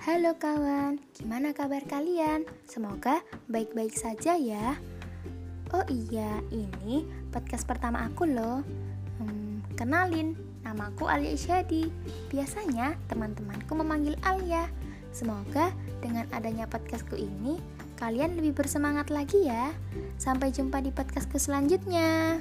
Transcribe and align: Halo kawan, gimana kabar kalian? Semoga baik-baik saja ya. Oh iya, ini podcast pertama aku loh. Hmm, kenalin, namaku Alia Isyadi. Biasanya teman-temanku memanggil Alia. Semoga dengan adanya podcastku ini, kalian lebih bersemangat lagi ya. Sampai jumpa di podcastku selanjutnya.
Halo 0.00 0.32
kawan, 0.40 0.96
gimana 1.12 1.52
kabar 1.52 1.84
kalian? 1.84 2.48
Semoga 2.64 3.20
baik-baik 3.52 3.92
saja 3.92 4.32
ya. 4.32 4.80
Oh 5.76 5.84
iya, 5.92 6.40
ini 6.48 7.04
podcast 7.28 7.68
pertama 7.68 8.08
aku 8.08 8.24
loh. 8.24 8.64
Hmm, 9.20 9.60
kenalin, 9.76 10.40
namaku 10.64 11.04
Alia 11.04 11.36
Isyadi. 11.36 11.92
Biasanya 12.32 12.96
teman-temanku 13.12 13.76
memanggil 13.76 14.16
Alia. 14.24 14.72
Semoga 15.12 15.68
dengan 16.00 16.24
adanya 16.32 16.64
podcastku 16.64 17.20
ini, 17.20 17.60
kalian 18.00 18.40
lebih 18.40 18.56
bersemangat 18.56 19.12
lagi 19.12 19.52
ya. 19.52 19.68
Sampai 20.16 20.48
jumpa 20.48 20.80
di 20.80 20.96
podcastku 20.96 21.36
selanjutnya. 21.36 22.40